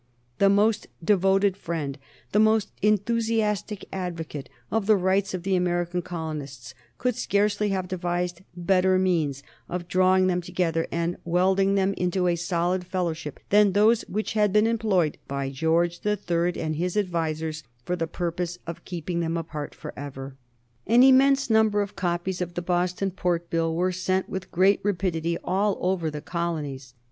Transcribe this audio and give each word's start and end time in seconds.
The 0.39 0.49
most 0.49 0.87
devoted 1.03 1.55
friend, 1.55 1.95
the 2.31 2.39
most 2.39 2.71
enthusiastic 2.81 3.85
advocate 3.93 4.49
of 4.71 4.87
the 4.87 4.95
rights 4.95 5.35
of 5.35 5.43
the 5.43 5.55
American 5.55 6.01
colonists 6.01 6.73
could 6.97 7.15
scarcely 7.15 7.69
have 7.69 7.87
devised 7.87 8.41
better 8.57 8.97
means 8.97 9.43
of 9.69 9.87
drawing 9.87 10.25
them 10.25 10.41
together 10.41 10.87
and 10.91 11.17
welding 11.23 11.75
them 11.75 11.93
into 11.97 12.25
a 12.25 12.35
solid 12.35 12.83
fellowship 12.83 13.39
than 13.49 13.73
those 13.73 14.01
which 14.09 14.33
had 14.33 14.51
been 14.51 14.65
employed 14.65 15.19
by 15.27 15.51
George 15.51 15.99
the 15.99 16.15
Third 16.15 16.57
and 16.57 16.77
his 16.77 16.97
advisers 16.97 17.63
for 17.85 17.95
the 17.95 18.07
purpose 18.07 18.57
of 18.65 18.83
keeping 18.85 19.19
them 19.19 19.37
apart 19.37 19.75
forever. 19.75 20.35
[Sidenote: 20.87 20.97
1774 20.97 20.97
General 20.97 20.97
Gage] 20.97 20.97
An 20.97 21.15
immense 21.15 21.49
number 21.51 21.81
of 21.83 21.95
copies 21.95 22.41
of 22.41 22.53
the 22.55 22.61
Boston 22.63 23.11
Port 23.11 23.51
Bill 23.51 23.75
were 23.75 23.91
sent 23.91 24.27
with 24.27 24.49
great 24.51 24.79
rapidity 24.81 25.37
all 25.43 25.77
over 25.79 26.09
the 26.09 26.21
colonies. 26.21 26.95